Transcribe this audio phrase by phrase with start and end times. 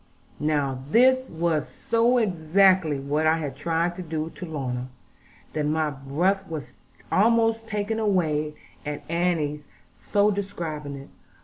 [0.39, 4.87] Now this was so exactly what I had tried to do to Lorna,
[5.53, 6.77] that my breath was
[7.11, 11.09] almost taken away at Annie's so describing it.